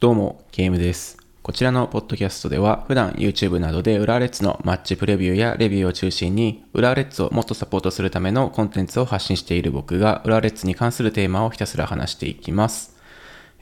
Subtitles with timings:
[0.00, 1.18] どうも、ゲームです。
[1.42, 12.96] こちらのポッドキャストでは、普段 YouTube などで浦和レッズのマッチプレビューやレビューを中心に、浦和レッズをもっとサポートするためのコンテンツを発信している僕が、浦和レッズに関するテーマをひたすら話していきます。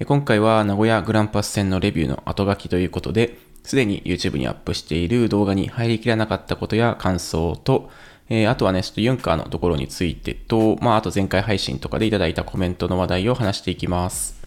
[0.06, 7.91] 今回は名古屋グランパス戦のレビューの後書きということで、すでに YouTube にアップしている動画に入りきらなかったことや感想と、
[8.29, 14.39] えー、あとはね、ちょっとユンカーのところについてと、まあ、あと前回配信とかでいただいたコメントの話題を話していきます。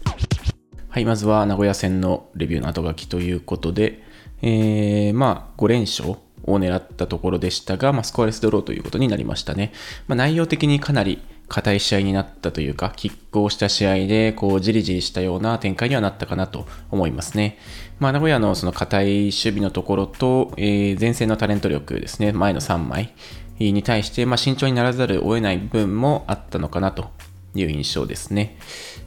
[0.92, 4.02] はい、まずは名古屋戦のレビューの後書きということで、
[4.42, 6.18] えー、まあ、5連勝を
[6.58, 9.72] 狙ったところでしたが、まあ、スコアレスドローということになりましたね。
[10.06, 17.56] まあ、内容的にかなり硬い試合になったというか、拮抗した試合で、こう、じりじりしたような展開にはなったかなと思いますね。
[17.98, 23.14] まあ、名古屋のその硬い守備のところと、えー、前線のタレント力ですね、前の3枚
[23.58, 27.06] に対して、まあ、慎重にならざるを得ない部分もあったのかなと
[27.54, 28.58] いう印象ですね。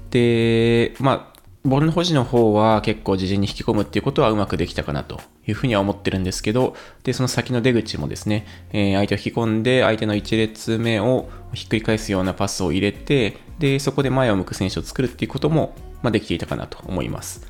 [0.10, 1.35] で、まあ、
[1.66, 17.48] ボールの保持の方は結構自陣に引き込むっていうことはうまくできたかなというふうには思ってるんですけど、で、その先の出口もですね、えー、相手を引き込んで、相手の1列目をひっくり返すようなパスを入れて、で、そこで前を向く選手を作るっていうことも、まあ、できていたかなと思います。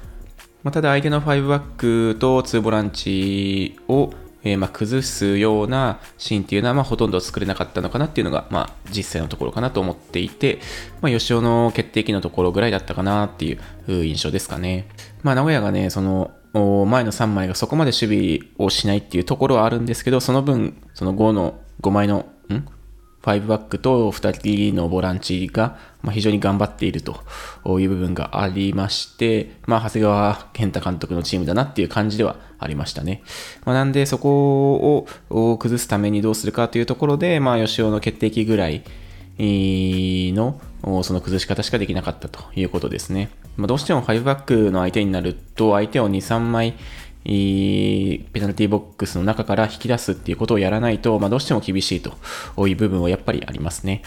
[0.64, 4.14] まあ、ただ相手の5バックと2ボランチを
[4.46, 10.60] えー、ま、崩すようなシーンっていうのは、ま、ほとんど作れなかったのかなっていうのが、まあ、実際のところかなと思っていて、
[11.02, 14.88] まあ、吉尾の決定機のところぐらいだったかなっていう印象ですかね。
[15.24, 22.28] まあ、名古屋がね、その、前の3枚がそこまで守備をしないっていうところはあるんですけど、その分、その5の、5枚の、
[23.26, 25.78] 5バックと2人のボランチが
[26.12, 27.24] 非常に頑張っていると
[27.80, 33.24] いう部分がありまして、まあ、長谷川健太監督のチームだなっていう感じではありましたね。
[33.66, 38.84] まあ、なんで、そこを崩すためにどうするかというところで、まあ、吉尾の決定機ぐらい
[39.40, 40.62] の
[41.04, 43.30] その崩し方しかできなかったということですね。
[43.58, 46.76] まあ、どうしても5バックの相手になると、相手を2、3枚
[47.26, 54.04] ペナルティーボックスの中から引き出すっていうことをやらないと、まあ、どうしても厳しいという部分はやっぱりありますね。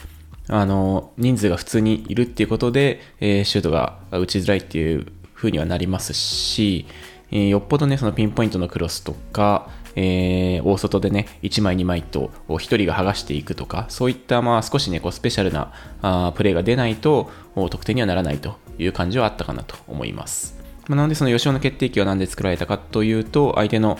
[0.48, 6.86] あの、人数が普通にいるっていうことで、えー、シュートが打ちづらいっていう風にはなりますし、
[7.30, 20.57] えー、よっぽどね、そのピンポイントのクロスとか、えー、大外でね、1枚2枚と1人が剥がしていくとか、そういったまあ少しね、こうスペシャルなあプレーが出ないと得点にはならないという感じはあったかなと思います。
[20.88, 23.98] まあ、なのでその吉尾の決定機は何で作られたかというと、相手の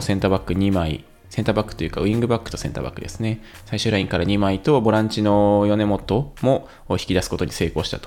[0.00, 3.40] センターバック2枚、センターバックというかウィングバックとセンターバックですね。
[3.66, 7.98] 最終ラインから2枚とボランチの米本も引き出すことに成功した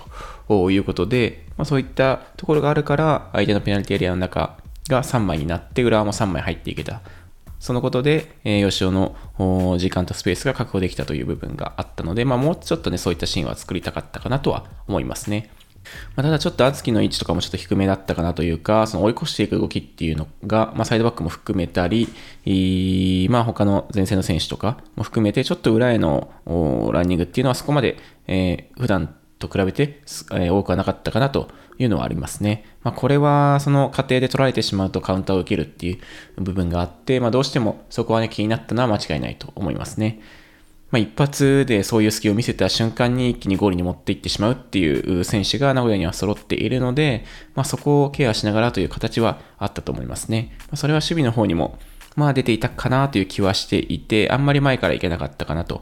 [0.47, 7.01] ということで、まあ、そういったところがあるから相手のペナルティエリアの中が3枚になって裏も3枚入っていけた。
[7.59, 9.15] そのことで、えー、吉尾の
[9.79, 15.49] 時間とスペースが確保できたという部分があったので、まあ、もうちょっとね、そういったシーンは作りたかったかなとは思いますね。
[16.16, 22.07] まあ、ただちょっと厚木の位置とかもちょっと低めだったかなというか、その追い越していく動きっていうのが、まあ、サイドバックも含めたり、
[23.29, 26.31] まあ、他の前線の選手とかも含めて、ちょっと裏への
[26.91, 27.97] ランニングっていうのはそこまで、
[28.28, 30.01] えー、普段と比べて、
[30.31, 32.66] えー、多くはなかったかなというのはありますね。
[32.84, 36.00] まあ、これはその過程で取られてしまうとカウンターを受けるってい
[36.38, 40.22] う部分があって、まあ、どうしてもそこはね気になったのは間違いないと思いますね。
[40.91, 47.25] まあ、一発でそういう隙を見せた瞬間に一気にゴールに持っていってしまうっていう選手が名古屋には揃っているので、
[47.56, 50.53] まあ、そこをケアしながらという形はあったと思いますね。
[50.59, 51.79] まあ、それは守備の方にも
[52.16, 55.81] まあ出ていたかなという気はしていて、あんまり前からいけなかったかなと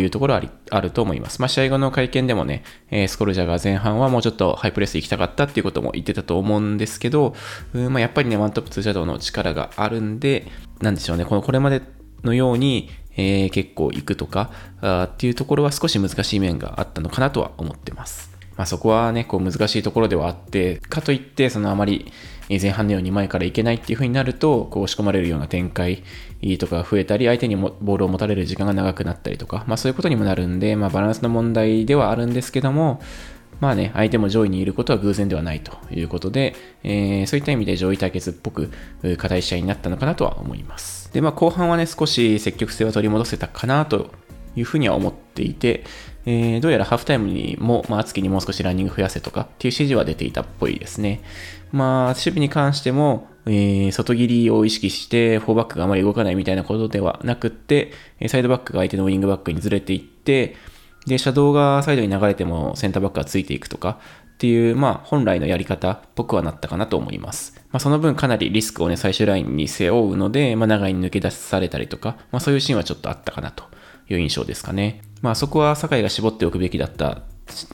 [0.00, 1.40] いうところはあると思います。
[1.40, 7.34] まあ試合後の会見でもね、えスコルジャーが前半はもうちょっとハイプレス行きたかったっていうことも言ってたと思うんですけど、
[7.72, 10.46] まあ、やっぱりね、ワントップツーシャドウの力があるんで、
[10.80, 11.82] なんでしょうね、このこれまで
[12.22, 18.34] のように、えー、結構行くとかあっていうところは少し難しい面があったのかなとは思ってます。
[18.56, 22.12] まあ、そこはね、こう難しいところではあって、かといって、そのあまり
[22.48, 26.04] 前半のように前からいけないっていう風になると、こう押し込まれるような展開
[26.60, 33.00] とかが増えたり、相手にもボールを持たれる時間が長くなったりとか、まあそういうことにもなるんで、まあバランスの問題ではあるんですけども、
[33.60, 38.70] まあね、相手も上位にいることは偶然ではないということで、えー、そういった意味で上位対決っぽく
[39.16, 41.12] 硬い試合になったのかなとは思います。
[41.12, 44.10] で、まあ、後半はね、少し積極性を取り戻せたかなと
[44.56, 45.84] いうふうには思っていて、
[46.26, 51.22] えー、どうやらハーフタイムにも、まあ、月にもう少しランニング増やせとかっていう指示は出ていたっぽいですね。
[51.72, 57.92] まあ、守備に関しても、えー、外切りを意識して、4バックがあまり動かないみたいなことではなくって、
[58.28, 60.56] サイドバックが相手のウィングバックにずれていって、
[61.06, 63.98] で、車道がサイドに流れてもセンターバックがついていくとか
[64.34, 67.54] っていう、まあ、本来のやり方っぽくはなったかなと思います。
[67.70, 73.64] まあ、その分かなりリスクをね、最終ラインに背負うので、まあ、長いに抜け出されたりとか、まあ、そういうシーンはちょっとあったかなと
[74.08, 75.02] いう印象ですかね。
[75.22, 77.22] まあ、そこは酒井が絞っておくべきだった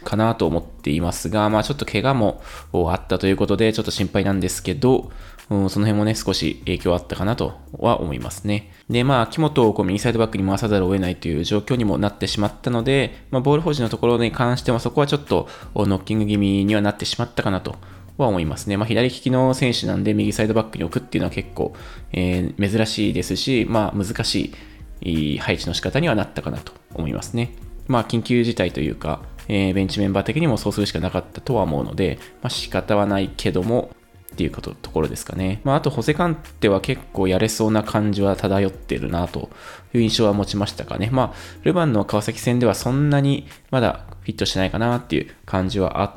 [0.05, 2.43] かなと思っていますが、まあちょっと怪我も
[2.73, 5.11] あったということで、ちょっと心配なんですけど、
[5.51, 8.73] うん、その辺もね、少し影響あったかなとは思いますね。
[8.89, 17.75] で、まあ、木本をこう右サイドバックに回さざるを得ないという状況にもなってしまったので、まあ、ボール保持のところに関しては、そこはちょっとノッキング気味にはなってしまったかなと
[18.17, 18.77] は思いますね。
[18.77, 21.75] まあ、左利きの選手なんで、右サイドバックに置くっていうのは結構、
[22.13, 24.53] えー、珍しいですし、まあ、難し
[25.01, 27.55] い配置の仕方にはなったかなと思いますね。
[27.89, 33.91] まあ、緊急事態というか、えー、ベンチメンバー的にもそうするしかなかったとは思うので、まあ、仕方はないけども、
[34.33, 35.61] っていうことところですかね。
[35.65, 39.51] まあ、あと、ホセカンテは結構やれそうな感じは漂ってるなと
[39.93, 41.11] いう印象は持ちましたかね。
[41.13, 46.13] まあ、ルヴァンの川崎戦ではそんなにまだフィットしないかなっていう感じはあっ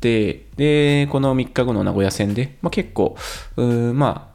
[0.00, 3.16] て、で、この3日後の名古屋戦で、まあ、結構、
[3.56, 4.34] まあ、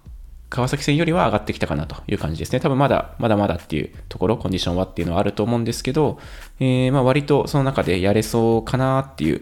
[0.50, 2.60] 川崎戦よりは上がってきたかなという感じですね。
[2.60, 6.20] 多分まだ、まだまだっていうところ、コンディションはっていうのはあると思うんですけど、
[6.60, 9.42] えー、まあ割とその中でやれそうかなっていう、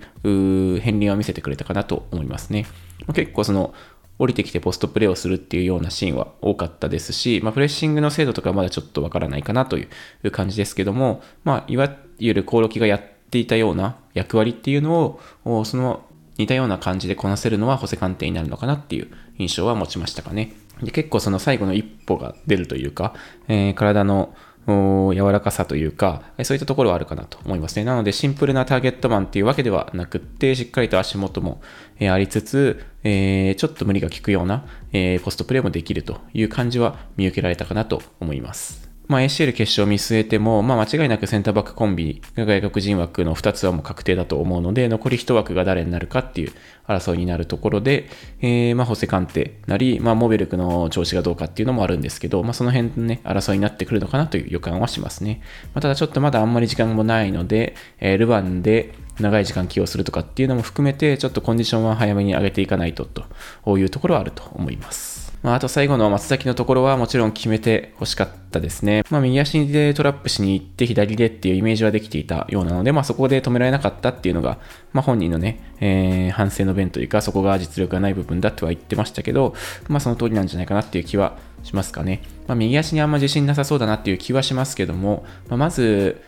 [0.76, 2.66] う片鱗は見せてくれたかなと思いますね。
[3.14, 3.74] 結構その、
[4.20, 9.88] 降りてきてポストプレーをするっていうようなシーンは多かったですし、まあ、プレッシングの精度とかはまだちょっとわからないかなとい
[10.24, 16.04] う感じですけども、まあ、いわゆるコオロキがやっていたような役割っていうのを、その
[16.38, 19.08] 似たような感じでこなせるのはホセカンテになるのかなっていう
[19.38, 20.54] 印象は持ちましたかね。
[20.82, 23.14] で結構その最後の一歩が出るというか、
[23.48, 24.36] えー、体の
[24.68, 27.86] 柔らかさというか、そういったところはあるかなと思いますね。
[27.86, 31.62] なので、シンプルなターゲットマンっていうわけではなくって、しっかりと足元も
[32.02, 38.88] ありつつ、えー、ちょっと無理が効くような、えー、ポストプレーもできるという感じは見受けられたかなと思います。
[39.08, 46.52] まあ、ACL 決勝を見据えても、まあ、間違いなくセンターバックコンビが外国人枠の2つはもう確定だと思うので、残り1枠が誰になるかっていう
[46.86, 48.10] 争いになるところで、
[48.42, 55.42] えー、まあ、ホセカンテなり、まあ、モベルクの調子がどうかっていうのもあるんですけど、まあ、その辺のね、争いになってくるのかなという予感はしますね。
[55.74, 65.28] まあ、ただちょっとまだあんまり時間もないので、えー、ルヴァンで長い時間起用するとかっていうのも含めて、ちょっとコンディションは早めに上げていかないとというところはあると思います。
[65.44, 69.04] まあ、あと最後の松崎のところはもちろん決めて欲しかったですね。
[69.10, 74.58] まあ、右足でトラップしに行って左でっていうイメージはできていたようなので、まあ、そこで止められなかったっていうのが、
[74.94, 79.54] まあ、本人のね、えー、反省の弁というか、そこが実力がない部分だとは言ってましたけど、
[79.88, 82.24] まあ、その通りなんじゃないかなっていう気はしますかね。
[82.48, 86.22] まあ、右足にあんま自信なさそうだなっていう気はしますけども、まあ、まず、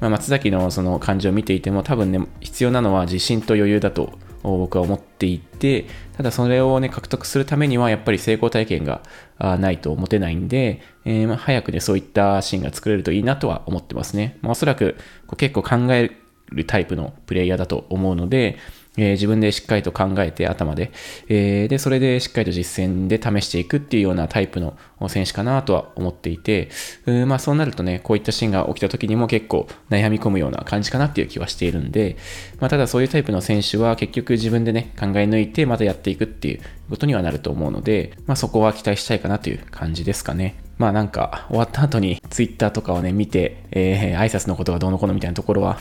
[0.00, 9.02] まあ、松崎のその感じを見ていても多分ね、必要なのは自信と余裕だと僕は思っていて、ただそれをね、獲得するためにはやっぱり成功体験が
[9.38, 14.38] ないと持てないんで、えー、ま早くね、そういったシーンが作れるといいなとは思ってますね。
[14.42, 14.96] まあ、おそらく
[15.26, 16.12] こう結構考え
[16.52, 18.58] るタイプのプレイヤーだと思うので、
[18.96, 20.90] えー、自分でしっかりと考えて頭で、
[21.28, 24.76] えー、で、それでしっかりと実践で試していくっていうようなタイプの
[25.08, 26.70] 選手かなとは思っていて、
[27.06, 32.16] うまあそうなるとね、こういったシーンが起きた時にも結構悩み込むような感じかなっていう気はしているんで、
[32.60, 36.60] まあただそういうタイプの選手は結局自分でね、考え抜いてまたやっていくっていう
[36.90, 40.56] ことにはなると思うので、まあそこは期待したいかなという感じですかね。
[40.78, 45.80] まあなんか終わった後にツイッターとかをね見て、えー、挨拶のことがどうのこうのみたいなところは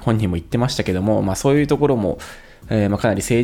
[0.00, 2.18] 本人も言ってましたけども、まあそういうところも
[2.70, 3.34] えー、まあ、かなり誠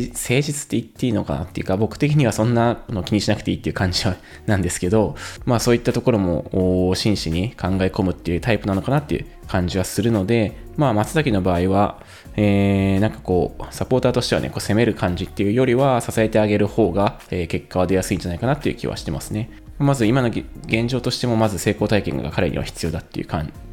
[0.41, 4.03] 実って言っていいのかなっていうか、僕的にはそんなの気にしなくていいっていう感じ
[4.47, 5.15] なんですけど、
[5.45, 12.01] まあそういったところも真摯に考え込むっていうタイプなのかなっていう感じはするので、まあ松崎の場合は、
[12.35, 19.49] えー、なんかこう、サポーターとしてはね、こう攻める感じっていうよりは支えてあげる方が、えー、結果は出やすいんじゃないかなっていう気はしてますね。
[19.77, 23.27] まず今の現状としてもまず成功体験が彼には必要だっていう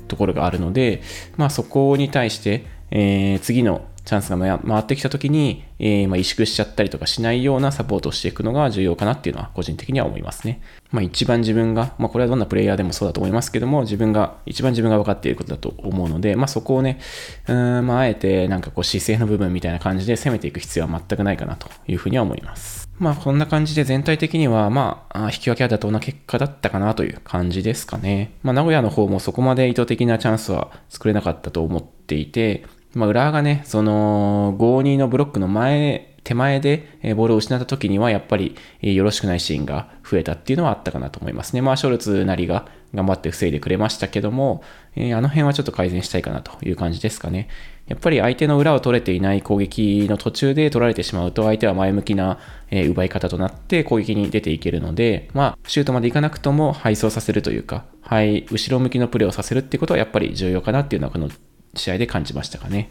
[0.09, 1.03] ところがあるので、
[1.37, 10.63] まあそこに対して、えー、次のチャンスが回ってきた時に、えー、まあ、萎縮しちゃったりとかしないようなサポートをしていくのが重要かなっていうのは個人的には思いますね。
[10.91, 17.01] まあ、一番自分が、まあ、これはどんなプレイヤーでもそうだと思いますけども、自分が、一番自分が分かっていることだと思うので、まあ、そこをね、
[17.49, 22.89] うん、まあ、あえてなんかこう姿勢の部分みたいな感じで攻めていく必要は全くないかなというふうには思います。
[22.99, 28.33] まあ、こんな感じで全体的には、まあ、引き分けは妥当な結果だったかなという感じですかね。
[28.43, 32.65] まあ、名古屋の方もそこまで意図的なチャンスは作れなかったと思っていて、
[32.99, 41.63] まあ、浦和がね、その、5-2のブロックの前、手前でボールを失った時には、やっぱりよろしくないシーンが増えたっていうのはあったかなと思いますね。
[41.63, 44.63] まあ、ショルツなりが頑張って防いでくれましたけども、
[44.97, 47.49] えー、あの辺はちょっと改善したいかなという感じですかね。
[47.87, 52.39] やっぱり相手の裏を取れていない攻撃の途中で取られてしまうと、相手は前向きな、
[52.71, 61.31] え奪い方となって攻撃に出ていけるので、まあ、シュートまでいかなくとも配送させるというか、はい、後ろ向きのプレーをさせるっていうことはやっぱり重要かなっていうのは、この
[61.79, 62.91] 試合で感じましたかね。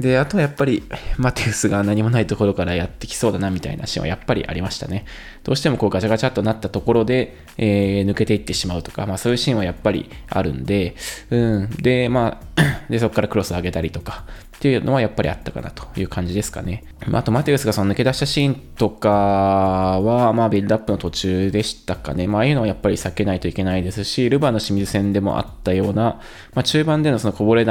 [0.00, 0.84] で、あとはやっぱり、
[1.16, 5.06] マテウスが何もないところからやってきそうだなみたいなシーンはやっぱりありましたね。
[5.42, 10.94] どうしてもこうガチャガチャっとなったところで、えー、抜けていってしまうとか、まあそういうシーンはやっぱりあるんで、
[11.30, 11.70] うん。
[11.70, 14.24] で、まあ、 で、そこからクロス上げたりとか、
[14.58, 16.82] っていうのはやっぱりあったかなという感じですかね。
[17.12, 22.26] あと、マテウスがその抜け出したシーンとかは、まあ、ビルドアップの途中でしたかね。
[22.26, 26.20] まあ、ああいうのはやっぱり避けないといけないですし、ルヴァの清水戦でもあったような、
[26.54, 27.70] まあ、中盤でのそのこぼれ球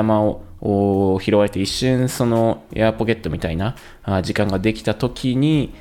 [0.61, 3.75] を拾われて一瞬そのエアポケットみたいな
[4.23, 5.73] 時間ができた時に、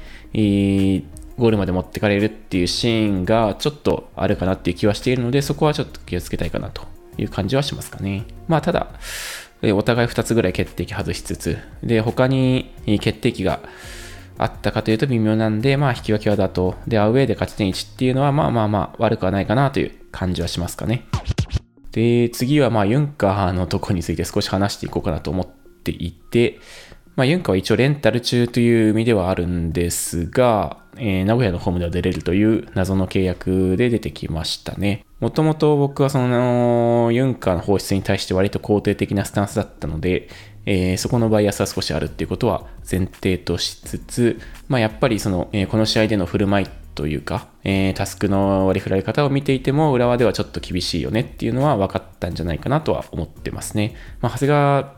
[1.39, 6.83] ゴールまで持ってかれるっていうシーンがちょっとあるかなっていう気はしているので、そこはちょっと気をつけたいかなと
[7.17, 8.25] いう感じはしますかね。
[8.49, 8.89] まあ、ただ、
[9.63, 13.61] お互い2つぐらい決定機外しつつ、で、他に決定機が
[14.39, 21.07] あったかというと微妙なんで、まあ、引き分けはだと、で、アウェーで勝ち点1っていうのは、まあまあまあ、悪くはないかなという感じはしますかね。
[21.93, 26.59] で、次は、まあ、ユンカーのとこについて少し話していこうかなと思っていて、
[27.17, 35.06] まあ、ユンカーは一応レンタル中という意味ではあるんですが、えー、名古屋のホームでは出れるという謎の契約で出てきましたね。
[35.21, 40.29] もともと僕はそのユンカーの放出に対して割と肯定的なスタンスだったので、
[40.67, 53.95] えー、そこのバイアスは少しあるっていうことは前提としつつ、まあ、やっぱりその、えー、この試合での振る舞いというか、えー、タスクの割り振られ方を見ていても浦和ではちょっと厳しいよねっていうのは分かったんじゃないかなとは思ってますね。
[54.21, 54.95] まあ、長谷川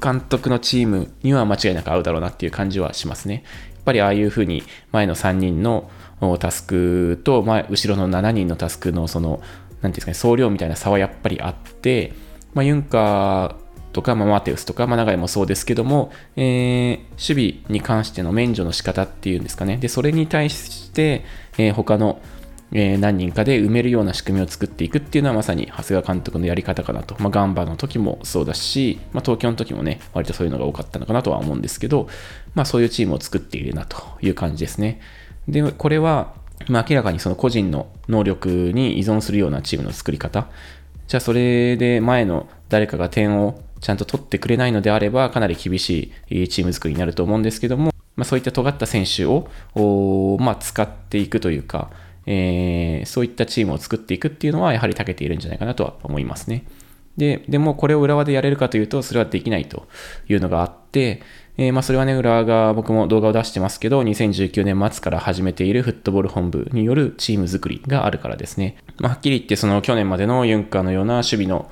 [0.00, 3.44] 監督のチームには間違いなく合うだろうなっていう感じはしますね。
[3.74, 5.90] やっぱりああいうふうに前の3人の
[6.38, 9.40] タスクと前後ろの7人のタスクのその
[9.80, 12.12] 何ていうんですかね総量みたいな差はやっぱりあって、
[12.54, 16.98] まあ、ユンカーとか、まあ、マテウスとか、まあ、長井もそうですけども、えー、
[17.34, 21.24] 守備に関しての免除の仕方っていうんですかねでそれに対して、
[21.56, 22.20] えー、他の
[22.72, 27.16] えー、何人かで埋めるような仕組みを作っていくっていうのはまさに長谷川監督のやり方かなと。
[27.18, 32.08] まあ、ガンバの時もそうだし、まあ、東京の時もね、割とそういうのが多かったのかなとは思うんですけど、
[32.54, 35.00] まあ、そういうチームを作っているなという感じですね。
[35.48, 36.34] で、これは、
[36.68, 40.48] まあ、明らかにその個人の能力に依存するようなチームの作り方。
[41.06, 49.48] じゃあそれで前の誰かが点をちゃんと取ってくれないのであればかなり厳しいチーム作りになると思うんですけども、まあ、そういった尖った選手を、
[50.38, 51.90] まあ、使っていくというか、
[52.26, 56.64] えー、そういったチームを作っていくっていうのはやはり長けているんじゃないかなとは思いますね。
[57.16, 59.88] で、でもこれを浦和でやれるかというとそれはできないと
[60.28, 61.22] いうのがあって、
[61.60, 68.76] えー、まあそれはね、浦和が僕も動画を出してますけど、2019年末から始めているフットボール本部によるチーム作りがあるからですね。
[68.98, 71.68] まあ、はっきり言って、その去年までのユンカーのような守備の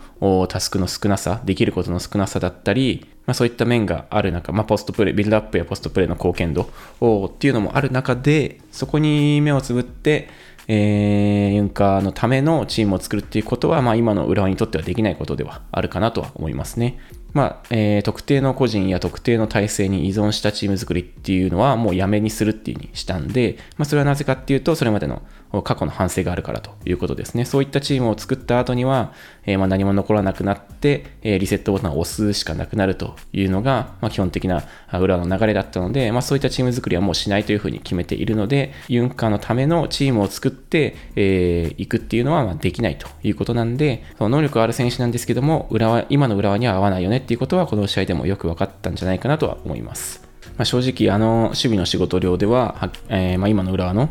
[0.49, 10.29] タスクの少なさ、できることの少なさだったり、まあ、そういった面がある中、まあ、ポストプレイ、ビルドアップやポストプレイの貢献度っていうのもある中で、そこに目をつぶって、
[10.67, 16.99] えー、ユンカーのためのチームを作るっていうことは、まあ、今の浦和にとってはできないことではあるかなとは思いますね。
[17.37, 25.21] まあ、えー、特定の個人や特定の体制に依存したチーム作りっていうのはもうやめにするっていうにしたんで、まあ、それはなぜかっていうと、それまでの
[25.63, 27.45] 過去の反省があるからということですね。
[27.45, 29.13] そういったチームを作った後には、
[29.45, 50.27] えー、ま何も残らなくなって、えー、リセットボタンを押すしかなくなるというのが、まあ、基本的な裏の流れだったので、まあ、そういったチーム作りはもうしないというふうに決めているので、ユンカーのためのチームを作って、えー、いくっていうのはまできないということなんで、その能力ある選手なんですけども、浦和今の浦和には合わないよねっていうことは、この試合でもよく分かったんじゃないかなとは思います。
[50.57, 54.09] まあ、正直、あの守備の仕事量では、えー、ま、今の浦和の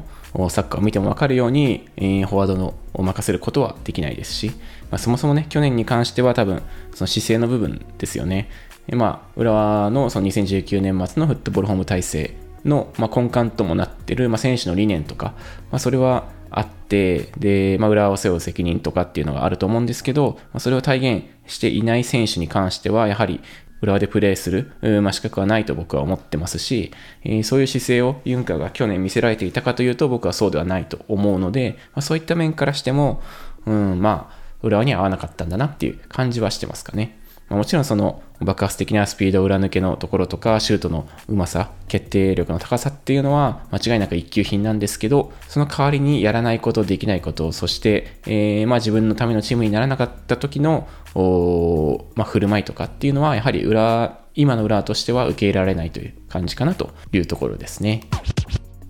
[0.50, 4.52] サッカーを見ても分かるように、え、フォワードのを任せることはできないですし、
[4.92, 6.62] まあ、そもそもね、去年に関しては多分、
[6.94, 8.50] その姿勢の部分ですよね。
[8.92, 15.34] まあ、浦和のその2019年末のフットボールホーム体制の、ま、根幹ともなってる、まあ、選手の理念とか、
[15.72, 23.42] まあ、それはあって、で、まあ、裏を背負う責任とかっていうのがあると思うんですけど、まあ、それを体現していない選手に関しては、やはり
[23.86, 26.92] 浦和でプレーする、まあ、資格はないと僕は思ってますし、
[27.24, 33.22] え、そういう姿勢をユンカーが去年見せられていたかというと僕はそうではないと思うので、まあ、そういった面からしても、
[33.66, 37.20] うん、まあ、浦和には合わなかったんだなっていう感じはしてますかね。
[37.50, 58.02] もちろんその爆発的なスピード裏抜けのところとかシュートのうまさ決定力の高さっていうのは間違いなく一級品なんですけどその代わりにやらないことできないことそして、えー、まあ自分のためのチームにならなかった時のまあ、振る舞いとかっていうのはやはり裏今の裏としては受け入れられないという感じかなというところですね。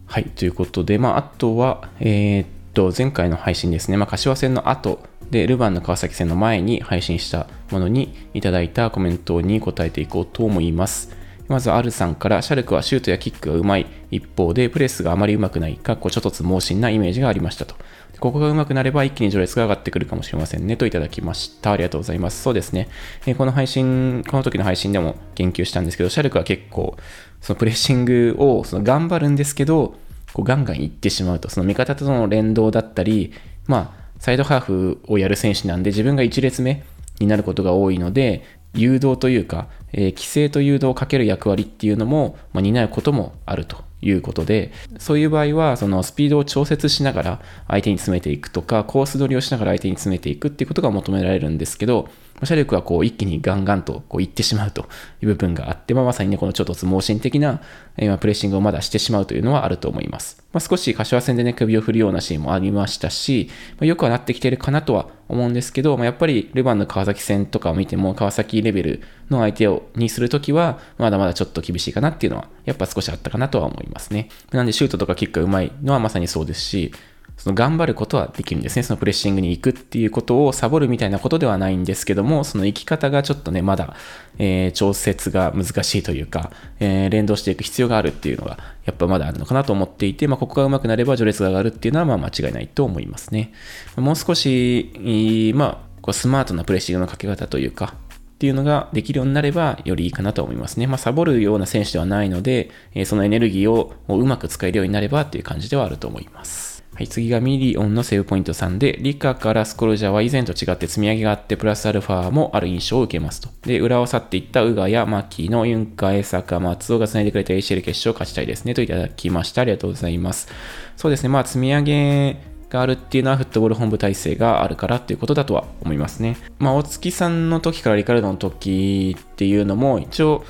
[0.08, 11.16] はい、ということで、まあ、あとは、えー、っと、前回の配信ですね、まあ、柏戦の後で、ルヴァンの川崎戦の前に配信したものにいただいたコメントに答えていこうと思います。
[11.48, 17.76] まず、アルさんから、シャルクはシュートやキックがうまい一方で、プレスがあまりうまくない、かっこちょっと猛進なイメージがありましたと。
[18.20, 21.72] ここがうまくなれば一気に序列が上がってくるかもしれませんねといただきました。
[21.72, 22.42] ありがとうございます。
[22.42, 22.88] そうですね。
[23.26, 26.98] えこの配信、この時の配信でも言及したんですけど、シャルクは結構、
[27.42, 29.96] そのプレッシングをその頑張るんですけど、
[30.34, 33.34] こうガンガンいってしまうと、その味方との連動だったり、
[33.68, 36.84] まあ、サイドハーフをやる選手なんで、自分が1列目
[37.20, 38.44] になることが多いので、
[38.74, 52.10] 誘導というか、えー、規制と誘導をかける役割っていうのも、まあ、担うこともあるということで、そういう場合は、そのスピードを調節しながら相手に詰めていくとか、コース取りをしながら相手に詰めていくっていうことが求められるんですけど、
[52.44, 54.90] 車力はこう一気にガンガンとこういってしまうと
[55.22, 57.62] いう部分があって、まあ、まさにね、このちょっと盲信的な、
[57.98, 60.44] えー、プレッシングをまだしてしまうというのはあると思います。
[60.52, 74.30] まあ、少し柏戦でね、首を振るようなシーンもありましたし、まあ、よくはなってきてるかなとは思うんですけど、まあ、やっぱりルヴァンの川崎戦とかを見ても、川崎レベルの相手をにするときは、まだまだちょっと厳しいかなっていうのは、やっぱ少しあったかなとは思いますね。
[74.52, 76.92] なんでシュートとかキックが上手いのはまさにそうですし、
[77.38, 78.84] その頑張ることはできるんですね。
[78.84, 83.96] そのプレッシングに行くっていうことをサボるみたいなことではないんですけども、その行き方がちょっとね、まだ、
[84.38, 93.52] えー、調節が難しいというか、えー、連動していく必要があるっていうのが、やっぱまだあるのかなと思っていて、まあ、ここが上手くなれば序列が上がるっていうのは、まあ、間違いないと思いますね。
[93.98, 97.96] もう少し、まあ、こうスマートなプレッシングのかけ方というか、
[98.36, 100.88] っていうのができるようになればよりいいかなと思いますね。
[100.88, 106.75] まあ、サボるような選手ではないので、えそのエネルギーをうまく使えるようになればっていう感じではあると思います。
[106.96, 113.50] はい、次がミリオンのセーブポイント3で、リカからスコルジャーは以前と違って積み上げがあって、プラスアルファもある印象を受けますと。
[113.64, 119.64] で、浦和を去っていったウガや槙野、ユンカー、江坂、松尾が繋いでくれた ACL 決勝を勝ちたいですねといただきました。
[119.64, 120.48] ありがとうございます。
[120.96, 122.38] そうですね、まあ積み上げ
[122.70, 126.38] があるっていうのはフットボール本部体制があるからっていうことだとは思いますね。
[126.60, 130.46] まあ、大月さんの時からリカルドの時っていうのも一応、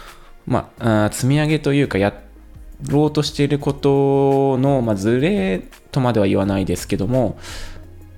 [0.46, 2.14] まあ、積み上げというかや
[2.88, 5.64] ろうとしていることの、まあ、ズレ
[5.96, 7.38] とまでは言わないですけども、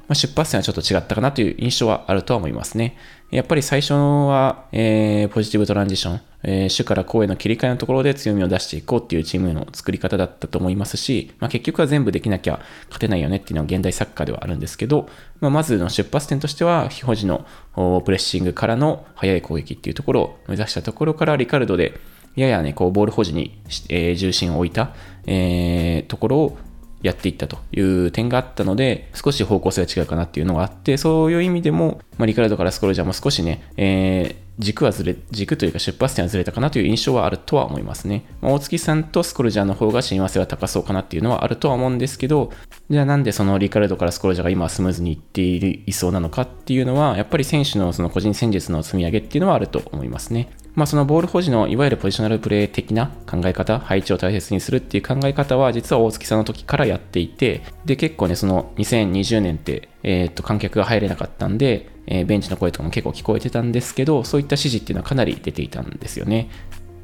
[0.07, 2.97] まあ、出発点はちょっと違ったかなという印象はあるとは思いますね。
[3.29, 15.09] やっぱり最初は、えー、ポジティブトランジション、えー、主から公への切り替えのところで強みを出していこうっていうチームの作り方だったと思いますし、まあ、結局は全部できなきゃ勝てないよねっていうのは現代サッカーではあるんですけど、
[15.41, 21.99] まあ、まずの出発点としては、非保持のプレッシングからの速い攻撃っていうところを目指したところから、リカルドで
[22.37, 24.93] ややね、こうボール保持に、えー、重心を置いた、
[25.25, 26.57] えー、ところを
[27.03, 38.25] やっていったという点があったので、少し方向性が違うかなっていうのがあって、そういう意味でも、まあ、リカルドからスコルジャーも少しね、えー、軸はずれ、軸というか出発点はずれたかなという印象はあるとは思いますね。
[38.41, 42.51] まあ、大月さんとスコルジャーの方が親和性は高そうかなっていうのはあるとは思うんですけど、
[42.89, 50.49] じゃあなんでそのリカルドからスコルジャーが今スムーズにいっているいそうなのかっていうのは、やっぱり選手のその個人戦術の積み上げっていうのはあると思いますね。
[50.77, 66.47] まあ、そのボール保持のいわゆるポジショナルプレー的な考え方、配置を大切にするっていう考え方は実は大月さんの時からやっていて、で、結構ね、その2020年って、えー、っと、観客が入れなかったんで、えー、ベンチの声とかも結構聞こえてたんですけど、そういった指示っていうのはかなり出ていたんですよね。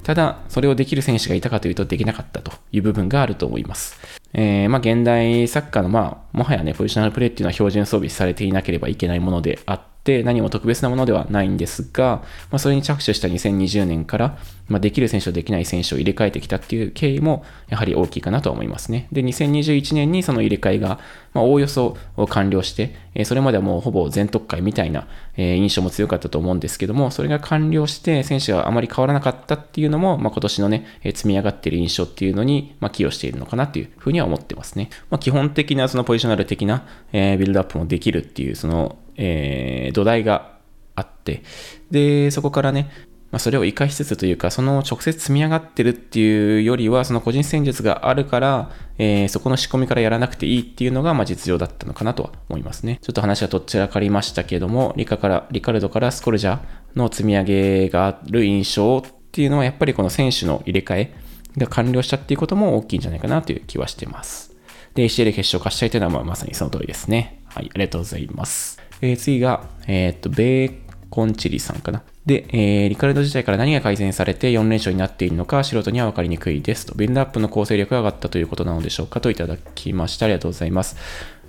[0.03, 3.99] ただ、それをできる選手がいたかというとできなかったという部分があると思います。
[4.33, 14.37] えー、まあ、現代サッカーの、まあ、もはやね、ポジショナルプレーっていうのは標準装備されていなければいけないものであって、って何も特別なものではないんですが、まあ、それに着手した2020年から、
[14.67, 19.07] まあ、できる選手とできない選手を入れ替えてきたっていう経緯もやはり大きいかなと思いますね。
[19.13, 20.99] で、2021年にその入れ替えが、
[21.33, 21.95] まあ、おおよそ
[22.29, 34.89] 完了して、えそれまではもうほぼ全特会みたいな、え印象も強かったと思うんですけども、それが完了して選手があまり変わらなかったっていうのも、まあ、今年のね、え積み上がっている印象っていうのに、ま寄与しているのかなっていうふうには思ってますね。
[35.09, 40.57] ま基本的なそのポジショナル的な、えビルドアップもできるっていう、そのえー、土台が
[40.95, 41.43] あって、
[41.91, 42.89] で、そこからね、
[43.33, 52.99] まあ、それを活かしつつというか、その直接積み上がってるっていうよりは、その個人戦術があるから、えー、そこの仕込みからやらなくていいっていうのが、まあ、実情だったのかなとは思いますね。
[53.01, 56.59] ちょっと話はとっちらかりましたけども、リカから、リカルドからスコルジャ
[56.95, 61.15] の積み上げがある印象っていうのは、やっぱりこの選手の入れ替え
[61.57, 64.55] が完了したっていうことも大きいんじゃないかなという気はしてます。
[64.93, 67.41] で、ACL 決勝勝ちたいというのは、まあ、まさにその通りですね。
[67.45, 68.82] はい、ありがとうございます。
[69.03, 70.73] えー、次が、えー、っと、ベー
[71.09, 72.03] コンチリさんかな。
[72.25, 76.95] で、えー、リカルド自体から何が改善されて4連勝になっているのか素人には分かりにくいですと。
[76.95, 80.25] ビルドアップの構成力が上がったということなのでしょうかといただきました。
[80.25, 80.95] ありがとうございます。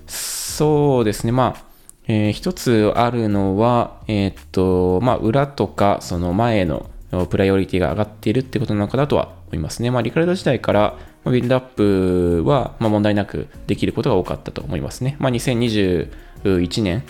[0.09, 1.31] そうですね。
[1.31, 1.65] まあ、
[2.09, 6.91] えー、一つあるのは、えー、っと、まあ、裏とか、その前の
[7.31, 9.93] プライオリティが上がっているってことなのかなとは思いますね。
[9.93, 15.17] まあ、リカルド時代から、ビルドアップは、ま問題なくできることが多かったと思いますね。
[15.21, 17.05] まあ、2021年、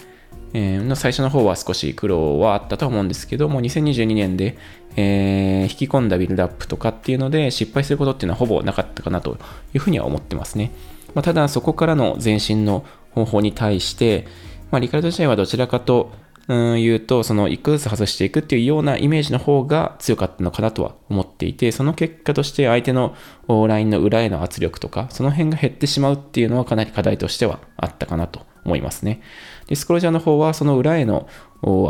[0.54, 4.56] えの最初の方は少し苦労はあったと思うんですけども、2022年で、
[4.96, 9.36] えー、引き込んだビルドアップとかっていうので失敗することっていうのはほぼなかったかなと
[9.74, 10.70] いうふうには思ってますね。
[11.14, 14.26] まあ、ただそこからの前進の方法に対して、
[14.70, 16.12] まあ、リカルド自体はどちらかと
[16.46, 23.16] うん言うと、その一個ずつ外していくっていうようなイメージの方が強かったのかなとは思っていて、その結果として相手の
[23.48, 29.20] ラインの裏への圧力とか、その辺が減ってしまうっていうのはかなり課題としてはあったかなと思いますね。
[29.66, 31.28] で、スクロージャーの方はその裏への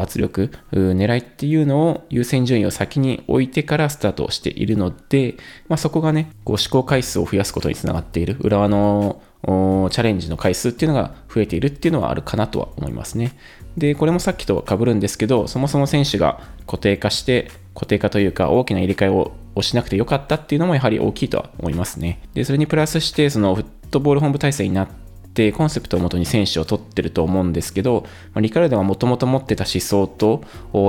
[0.01, 5.35] 圧力、狙いっていうのを優先順位を先に置いてからスタートしているので、
[5.69, 13.33] まあ、そこがね、こう試行回数を増やすことにつながっている、浦和のチャレンジの回数っていうのが増えているっていうのはあるかなとは思いますね。
[13.77, 22.21] で、これもさっきと被るんですけど、そもそも選手が固定化して、固定化というか大きな入れ替えをしなくてよかったっていうのもやはり大きいとは思いますね。
[22.33, 24.89] で、それにプラスして、そのフットボール本部体制になっ
[25.35, 30.45] て、コンセプトをもとに選手を取ってると思うんですけど、まあ、リカルドがもともと持ってた思想と、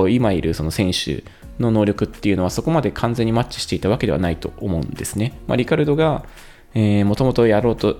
[0.08, 1.24] 今いるその選手
[1.58, 5.38] の能力っていうのはそこまで完全にマッチしていたわけではないと思うんですね。
[5.46, 6.24] まあ、リカルドが
[6.74, 7.96] もともとやろうと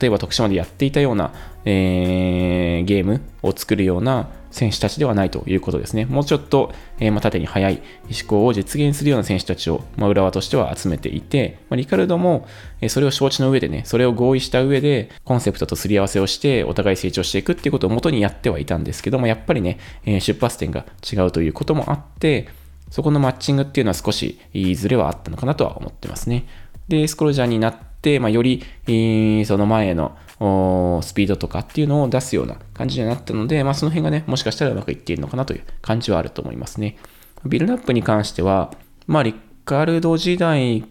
[0.00, 1.32] 例えば徳島でやっていたような、
[1.64, 6.06] えー、ゲームを作るような選手たちではないということですね。
[6.06, 12.46] もうちょっと、えー、まあ、縦に速い思考を実現するような選手たちを、まあ、浦和としては集めていて、まあ、リカルドも、
[12.80, 22.48] え、それを承知の上でね、それを合意した上で、コンセプトとすり合わせをして、お互い成長していくっていうことを元にやってはいたんですけども、やっぱりね、え、出発点が違うということもあって、
[22.90, 26.46] そこのマッチングっていうのは少しいずれはあったのかなとは思ってますね。
[26.88, 27.76] で、スクロジャーになっ、
[28.20, 28.62] まあ、より、
[29.44, 30.16] その前の
[31.02, 36.96] スピードとかっていうのを出すような感じになったので、まあ、その辺がね、もしかしたらうまくいっているのかなという感じはあると思いますね。
[37.44, 38.72] ビルドアップに関しては、
[39.06, 39.34] まあ、リ
[39.64, 40.84] カルド時代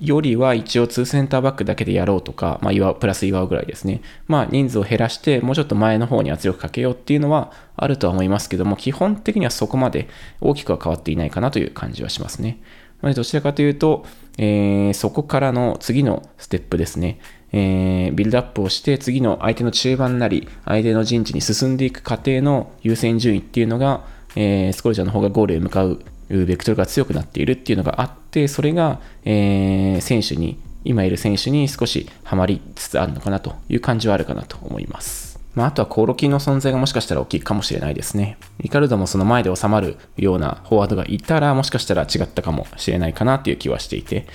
[0.00, 4.02] よりは一応2センターバックだけでやろうとか、まあ、プラス岩尾ぐらいですね。
[4.26, 10.08] まあ、人数を減らして、もうちょっと前の方に圧力かけようっていうのはあるとは思いますけども、基本的にはそこまで
[10.40, 12.60] 大きくは変わっていないかなという感じはしますね。
[13.00, 14.04] まあ、どちらかというと、
[14.38, 17.18] えー、そこからの次のステップですね。
[17.52, 35.35] えー、ビルドアップをして次の相手の中盤なり相手の陣地に進んでいく過程の優先順位っていうのが、えー、スコルジャーの方がゴールへ向かうベクトルが強くなっているっていうのがあってそれが、えー、選手に今いる選手に少しはまりつつあるのかなという感じはあるかなと思います。
[35.56, 38.36] まあ、あとはコオロキの存在がもしかしたら大きいかもしれないですね。
[38.60, 44.26] リカルドもその前で収まるようなフォワードがいたら、もしかしたら違ったかもしれないかなっていう気はしていて、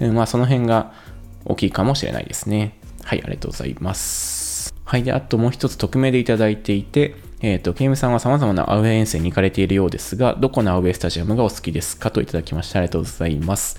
[0.00, 0.92] まあその辺が
[1.44, 2.78] 大きいかもしれないですね。
[3.04, 4.74] はい、ありがとうございます。
[4.86, 13.78] はい、で、あともう一つ匿名でいただいていて、えっ、ー、と、ケイムさんは様々なアウェー遠征に行かれているようですが、どこのアウェースタジアムがお好きですかといただきましてありがとうございます。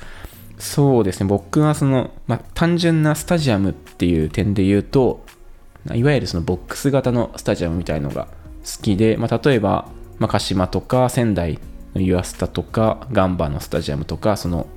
[0.58, 5.26] そうですね、僕はその、まあ、単純なスタジアムっていう点で言うと、
[5.94, 8.28] いわゆるそのボックス型のスタジアムみたいのが
[8.64, 9.90] 好きで、まあ、例えば、
[10.20, 11.60] まあ、鹿島とか仙台
[11.96, 14.68] のユアスタとかガンバのスタジアムとか、その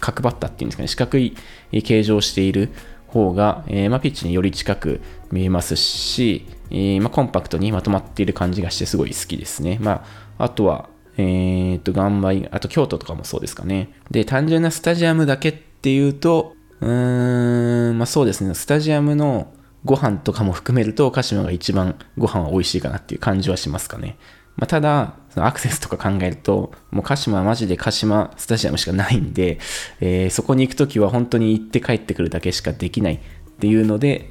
[0.00, 1.34] 角張ったっていうんですかね、四角い
[1.82, 2.70] 形状をしている
[3.06, 5.00] 方が、えー、まあ、ピッチにより近く
[5.32, 9.78] 見えますし、えー、まあ、コンパクトにまとまっている感じがしてすごい好きですね。
[9.80, 10.04] ま
[10.38, 13.90] あ、あとは、えー、っと、ガンバ、あと京都とかもそうですかね。
[14.10, 19.52] で、単純なスタジアムだけっていうと、うーん、まあそうですね、スタジアムの
[19.84, 24.16] ご飯とかも含めると鹿島が一番ご飯は美味しいかなっていう感じはしますかね。
[24.56, 29.58] まあ、ただ、そのアクセスとか考えると、もう鹿島はマジで鹿島スタジアムしかないんで、
[30.00, 33.20] えー、そこに行くときは本当に行って帰ってくるだけしかできないっ
[33.58, 34.30] ていうので、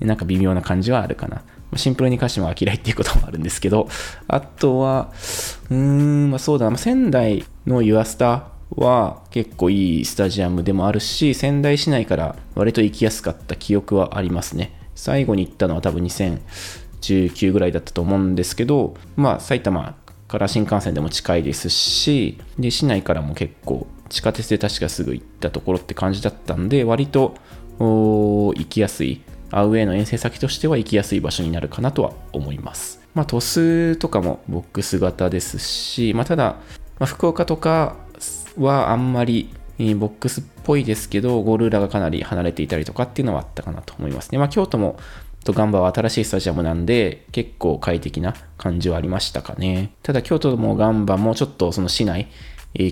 [0.00, 1.42] なんか微妙な感じはあるかな。
[1.76, 3.88] シンプルに鹿島は嫌いっていうこともあるんですけど、
[4.26, 5.12] あとは、
[5.70, 14.79] うーん、まあそうだな、仙台のユアスタは結構いいスタジアムでもあるし、仙台市内から割と行きやすかった記憶はありますね。
[15.00, 19.96] 最後に行ったのは多分2019ぐらいだったと思うんですけど、まあ、埼玉
[20.28, 27.34] から新幹線でも近いですし、で、市内からも結構、地下鉄で確かすぐ行ったところって感じだったんで、割と
[27.78, 33.00] 行きやすい、アウェイの遠征先としては行きやすい場所になるかなとは思います。
[33.14, 36.56] まあ、鳥栖とかもボックス型ですし、まあ、ただ、
[36.98, 37.96] まあ、福岡とか
[38.58, 39.48] はあんまり
[39.94, 44.38] ボックスっぽいですけど、ゴール裏がかなり離れていたりとかっていうのはあったかなと思いますね。
[44.38, 44.98] まあ、京都も
[45.44, 49.92] とガンバは新しいスタジアムなんで、結構快適な感じはありましたかね。
[50.02, 52.28] ただ、京都もガンバもちょっとその市内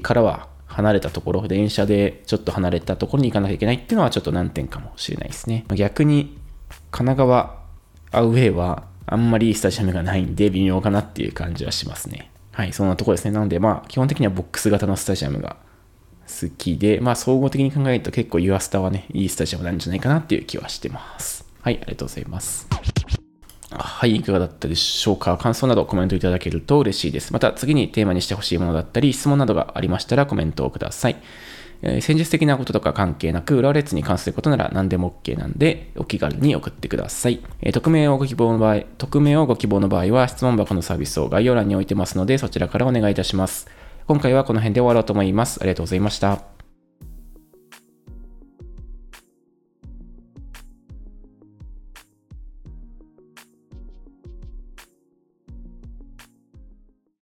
[0.03, 5.65] からは離れたところ、電車でちょっと離れたところに行かなきゃいけないっていうのはちょっと難点かもしれないですね。
[5.75, 6.39] 逆に、
[6.91, 7.59] 神奈川
[8.13, 12.31] アウェイはあんまりいいスタジアムがないんで微妙かなっていう感じはしますね。
[12.53, 13.31] はい、そんなとこですね。
[13.31, 15.57] なので、まあ、基本的にはボックス型のスタジアムが
[16.29, 21.47] 好きで、まあ総合的に考えると結構ユアスタはね、いいスタジアムなんじゃないかなっていう気はしてます。
[21.63, 22.69] はい、ありがとうございます。
[23.71, 25.37] はい、いかがだったでしょうか？
[25.37, 27.33] 感想などコメントいただけると嬉しいです。
[27.33, 31.17] また次にテーマにしてほしいものだったり、質問などがありましたらコメントをください。
[31.81, 37.41] えー、戦術的なこととか関係なく、浦和レッズに関することなら何でも OK なんで、お気軽に送ってください。
[37.61, 43.69] えー、匿名をご希望の場合、匿名をご希望の場合は、質問箱のサービスを概要欄に置いてますので、そちらからお願いいたします。
[44.09, 45.59] 今回はこの辺で終わろうと思います。
[45.61, 46.58] ありがとうございました。